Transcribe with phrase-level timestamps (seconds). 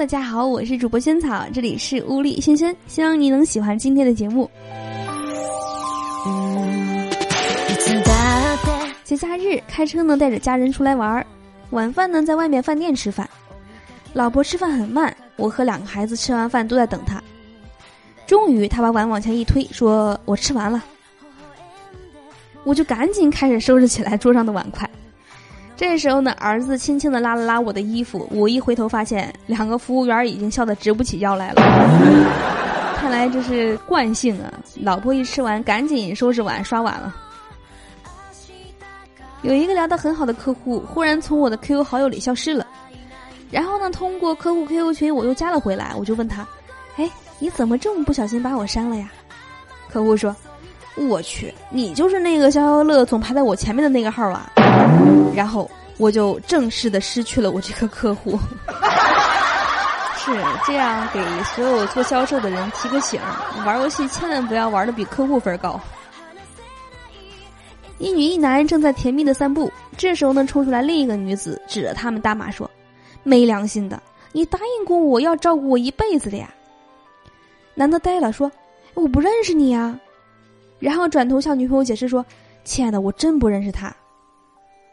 [0.00, 4.50] 大家好，我是主播萱草，这里是屋里萱萱，希望你能喜欢今天的节目。
[9.04, 11.26] 节假日开车呢，带着家人出来玩儿，
[11.68, 13.28] 晚饭呢在外面饭店吃饭。
[14.14, 17.22] 老婆吃饭很慢，我和两个孩子吃完饭都在等她。
[18.26, 20.82] 终于，她把碗往前一推，说：“我吃完了。”
[22.64, 24.88] 我就赶紧开始收拾起来桌上的碗筷。
[25.80, 31.62] 这时候呢，儿子轻轻的拉了拉我的衣服，我一回头发现，两个服务员已经笑得直不起腰来了。
[33.00, 34.52] 看来这是惯性啊！
[34.82, 37.16] 老婆一吃完，赶紧收拾碗、刷碗了。
[39.40, 42.66] 有一个聊得很好的客户，忽然从我的 QQ 好友里消失了。
[43.50, 45.94] 然后呢，通过客户 QQ 群，我又加了回来。
[45.96, 46.46] 我就问他
[46.96, 47.08] ：“哎，
[47.38, 49.10] 你怎么这么不小心把我删了呀？”
[49.90, 50.36] 客户说
[51.08, 54.50] ：“我去，你就是那个消消乐总排在我前面的那个号啊。”
[55.34, 58.38] 然后我就正式的失去了我这个客户。
[60.22, 60.30] 是
[60.66, 61.20] 这样，给
[61.54, 63.18] 所有做销售的人提个醒：
[63.64, 65.80] 玩游戏千万不要玩的比客户分高。
[67.98, 72.70] 一女一男正在甜蜜的散步，这时候呢，冲出来另一个女子，指着他们大骂说
[73.22, 76.48] ：“没良心的，你答应过我要照顾我一辈子的呀！”
[77.74, 78.50] 男的呆了，说
[78.94, 79.98] ：“我不认识你呀。”
[80.80, 82.24] 然后转头向女朋友解释说
[82.64, 83.94] ：“亲爱的，我真不认识他。”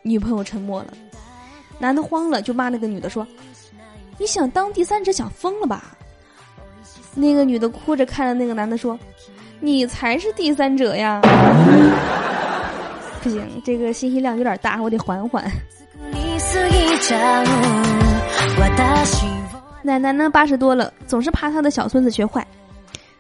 [0.03, 0.94] 女朋友沉默了，
[1.79, 3.25] 男的慌了，就骂那个女的说
[4.19, 5.97] ：“你想当第三者，想疯了吧？”
[7.16, 8.97] 那个女的哭着看着那个男的说
[9.59, 11.21] ：“你才是第三者呀！”
[13.23, 15.51] 不行，这个信息量有点大，我得缓缓。
[19.83, 22.45] 奶奶呢，八十多了，总是怕她的小孙子学坏。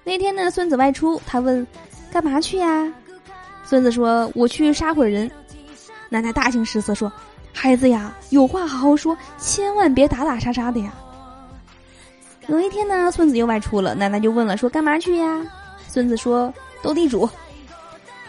[0.03, 1.65] 那天呢，孙子外出，他问
[2.11, 2.91] ：“干嘛去呀？”
[3.65, 5.29] 孙子说：“我去杀会人。”
[6.09, 7.11] 奶奶大惊失色说
[7.53, 10.93] ：“孩子呀，有话好好说，千万别打打杀杀的呀。”
[12.47, 15.41] 有一天呢，孙子又外出了，奶奶就问了：“说干嘛去呀？”
[15.87, 17.29] 孙子说：“斗地主。”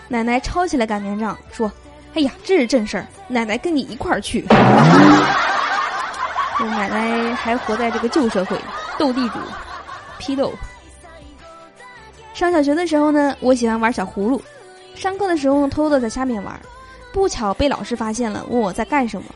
[0.08, 1.70] 奶奶抄起来擀面杖，说
[2.14, 4.44] ：“哎呀，这是正事儿，奶奶跟你一块儿去。
[6.58, 8.58] ”奶奶还活在这个旧社会，
[8.98, 9.38] 斗地主，
[10.18, 10.52] 批斗。
[12.38, 14.40] 上小学的时候呢，我喜欢玩小葫芦，
[14.94, 16.54] 上课的时候偷偷的在下面玩，
[17.12, 19.26] 不巧被老师发现了，问我在干什么。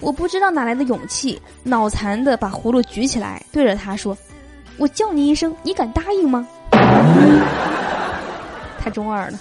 [0.00, 4.16] 我不知道哪来的勇气，脑残的把葫芦举起来，对着他说
[4.80, 6.48] ：“我叫你一声，你敢答应吗？”
[8.80, 9.38] 太中二了。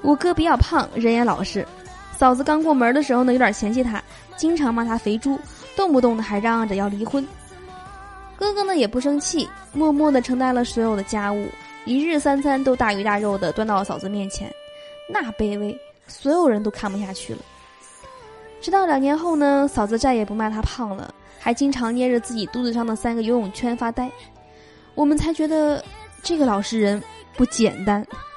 [0.00, 1.66] 我哥比较胖，人也老实。
[2.16, 4.02] 嫂子刚过门的时候呢，有点嫌弃他，
[4.38, 5.38] 经常骂他肥猪，
[5.76, 7.22] 动不动的还嚷嚷着要离婚。
[8.40, 11.46] 哥哥呢也不生气，默默的承担了所有的家务，
[11.84, 14.50] 一日三餐都大鱼大肉的端到嫂子面前，
[15.08, 15.78] 那卑微，
[16.08, 17.40] 所有人都看不下去了。
[18.62, 24.10] 直到两年后呢，嫂子再也不骂他胖了，还经常捏着自己肚子上的三个游泳圈发呆，
[24.94, 25.84] 我们才觉得。
[26.22, 27.02] 这个老实人
[27.34, 28.06] 不简单，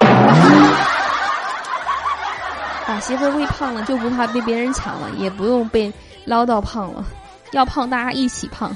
[2.88, 5.92] 把媳妇喂胖了就不怕被别人抢了，也不用被
[6.24, 7.04] 唠叨胖了，
[7.52, 8.74] 要胖大家一起胖。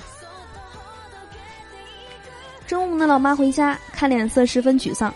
[2.69, 5.13] 中午呢，老妈回家看脸色十分沮丧，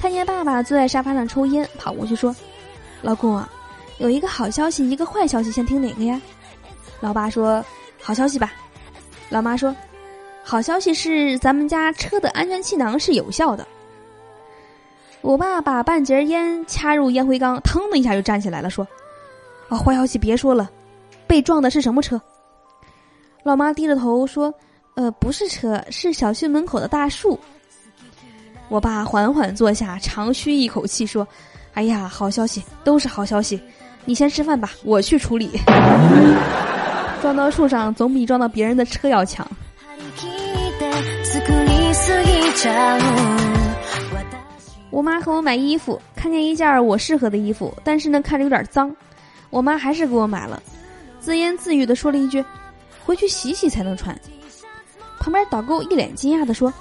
[0.00, 2.34] 看见爸爸坐在沙发上抽烟，跑过去说
[3.00, 3.48] ：“老公啊，
[3.98, 6.20] 有一个好消息，一个坏消息，先听哪个呀？”
[6.98, 7.64] 老爸说
[8.02, 8.52] ：“好消息吧。”
[9.30, 9.74] 老妈说。
[10.44, 13.64] 好消息是，咱们家车的安全气囊是有效的。
[15.20, 18.84] 我爸把半截烟掐入烟灰缸，腾的一下就站起来了，说
[19.70, 20.68] ：“啊，坏消息别说了，
[21.28, 22.20] 被撞的是什么车？”
[23.44, 24.52] 老妈低着头说
[24.94, 27.38] ：“呃，不是车，是小区门口的大树。”
[28.68, 31.26] 我爸缓缓坐下，长吁一口气说
[31.74, 33.60] ：“哎呀，好消息，都是好消息，
[34.04, 35.50] 你先吃饭吧，我去处理。
[37.20, 39.46] 撞到树上总比撞到别人的车要强。”
[44.90, 48.94] 我妈和我买衣服，看见一件我适合的衣服，但是呢看着有点脏，
[49.50, 50.62] 我妈还是给我买了，
[51.20, 52.44] 自言自语的说了一句
[53.04, 54.18] ：“回去洗洗才能穿。”
[55.22, 56.72] 旁边导购一脸惊讶的说：“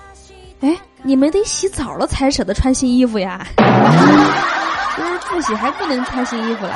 [0.61, 3.45] 哎，你们得洗澡了才舍得穿新衣服呀？
[4.97, 6.75] 就是不洗还不能穿新衣服了。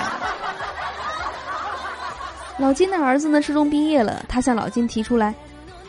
[2.59, 5.33] ”老金的儿子呢，初中毕业了，他向老金提出来：“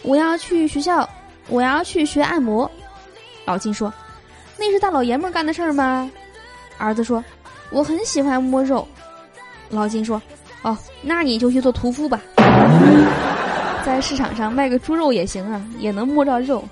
[0.03, 1.07] 我要去学校。”
[1.49, 2.69] 我要去学按摩，
[3.45, 3.93] 老金说
[4.59, 6.11] ：“那是大老爷们干的事儿吗？”
[6.77, 7.25] 儿子说
[7.71, 8.85] ：“我很喜欢摸肉。”
[9.71, 10.21] 老金说
[10.63, 12.21] ：“哦，那你就去做屠夫吧，
[13.87, 16.65] 在市场上卖个猪肉也行啊，也能摸着肉。”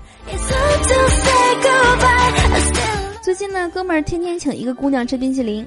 [3.23, 5.65] 最近呢，哥们儿天天请一个姑娘吃冰淇淋，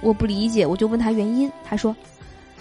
[0.00, 1.94] 我不理解，我就问他原因，他说：“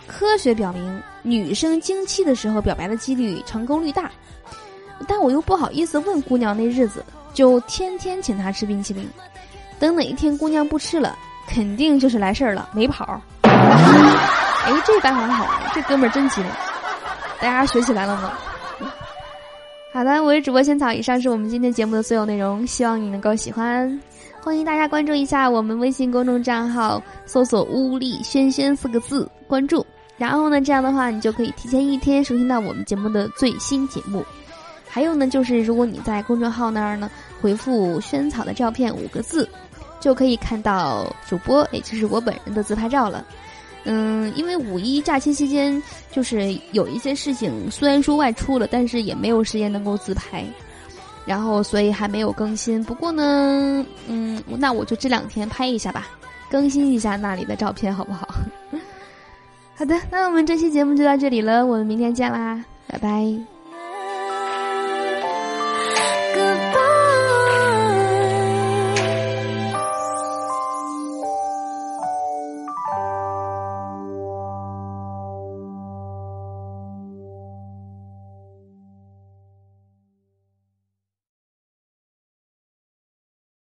[0.05, 4.11] 科学表明，女生经期的时候表白的几率成功率大，
[5.07, 7.03] 但我又不好意思问姑娘那日子，
[7.33, 9.09] 就天天请她吃冰淇淋。
[9.79, 11.17] 等哪一天姑娘不吃了，
[11.47, 13.19] 肯定就是来事儿了，没跑。
[13.41, 16.51] 哎，这办法好，这哥们儿真机灵，
[17.39, 18.33] 大家学起来了吗？
[19.93, 23.99] 好的，我是主播仙草，以上是我们今天节目的所有内容，希望你能够喜欢。
[24.41, 29.85] 欢迎大家关注一下我们微信公众账号，搜索“乌力轩轩”四个字，关注。
[30.17, 34.25] 然后呢，这样的话，你就可以提前一天收听到我们节目的最新节目。
[34.87, 37.09] 还有呢，就是如果你在公众号那儿呢
[37.41, 39.47] 回复“萱草的照片”五个字，
[39.99, 43.23] 就可以看到主播，也就是我本人的自拍照了。
[43.85, 45.81] 嗯，因为五一假期期间，
[46.11, 50.43] 就是有一些事情，虽然说外出了，但是也没有时间能够自拍，
[51.25, 52.83] 然后所以还没有更新。
[52.83, 56.07] 不过呢，嗯，那我就这两天拍一下吧，
[56.49, 58.27] 更新一下那里的照片，好不好？
[59.75, 63.56] 好的，那我们这期节目就到这里了，我们明天见啦，拜拜。